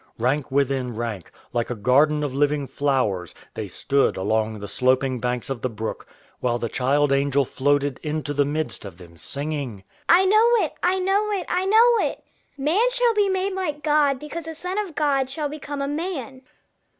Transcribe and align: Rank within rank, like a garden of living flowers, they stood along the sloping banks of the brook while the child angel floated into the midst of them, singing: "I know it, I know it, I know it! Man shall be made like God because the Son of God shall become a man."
Rank 0.17 0.49
within 0.49 0.95
rank, 0.95 1.31
like 1.53 1.69
a 1.69 1.75
garden 1.75 2.23
of 2.23 2.33
living 2.33 2.65
flowers, 2.65 3.35
they 3.53 3.67
stood 3.67 4.17
along 4.17 4.57
the 4.59 4.67
sloping 4.67 5.19
banks 5.19 5.47
of 5.47 5.61
the 5.61 5.69
brook 5.69 6.07
while 6.39 6.57
the 6.57 6.69
child 6.69 7.11
angel 7.11 7.45
floated 7.45 7.99
into 8.01 8.33
the 8.33 8.43
midst 8.43 8.83
of 8.83 8.97
them, 8.97 9.15
singing: 9.15 9.83
"I 10.09 10.25
know 10.25 10.53
it, 10.65 10.73
I 10.81 10.97
know 10.97 11.29
it, 11.33 11.45
I 11.47 11.65
know 11.65 12.09
it! 12.09 12.23
Man 12.57 12.89
shall 12.89 13.13
be 13.13 13.29
made 13.29 13.53
like 13.53 13.83
God 13.83 14.17
because 14.17 14.45
the 14.45 14.55
Son 14.55 14.79
of 14.79 14.95
God 14.95 15.29
shall 15.29 15.49
become 15.49 15.83
a 15.83 15.87
man." 15.87 16.41